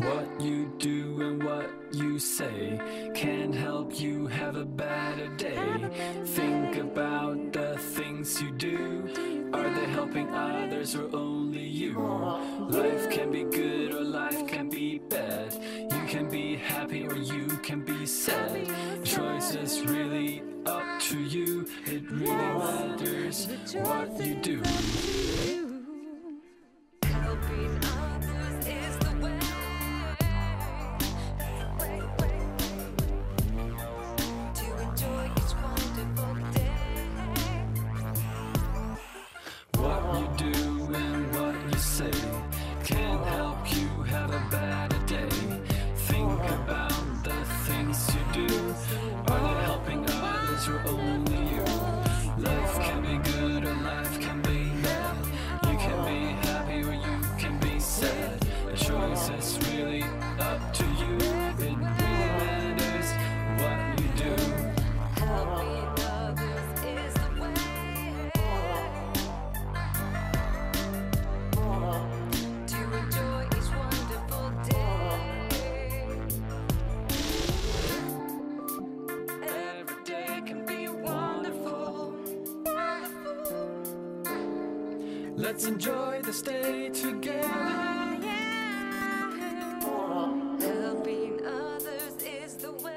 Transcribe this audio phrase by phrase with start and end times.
[0.00, 2.80] What you do and what you say
[3.14, 5.90] can help you have a better day.
[6.24, 9.50] Think about the things you do.
[9.52, 11.96] Are they helping others or only you?
[11.98, 12.66] Oh.
[12.70, 15.52] Life can be good or life can be bad.
[15.92, 18.70] You can be happy or you can be sad.
[19.04, 21.68] Choice is really up to you.
[21.84, 25.69] It really matters what you do.
[85.36, 87.48] Let's enjoy this day together.
[90.60, 92.96] Helping others is the way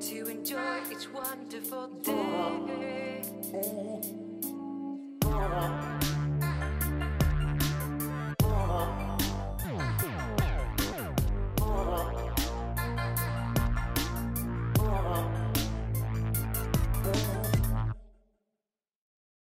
[0.00, 3.22] to enjoy each wonderful day.